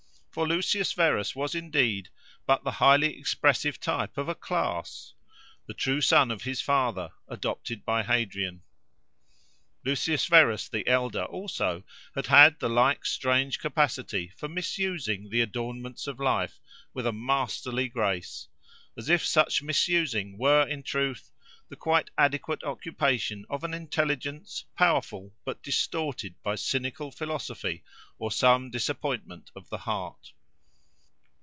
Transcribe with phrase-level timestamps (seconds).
[0.33, 2.07] For Lucius Verus was, indeed,
[2.45, 8.01] but the highly expressive type of a class,—the true son of his father, adopted by
[8.03, 8.61] Hadrian.
[9.83, 11.83] Lucius Verus the elder, also,
[12.15, 16.61] had had the like strange capacity for misusing the adornments of life,
[16.93, 18.47] with a masterly grace;
[18.95, 21.27] as if such misusing were, in truth,
[21.69, 27.81] the quite adequate occupation of an intelligence, powerful, but distorted by cynical philosophy
[28.19, 30.33] or some disappointment of the heart.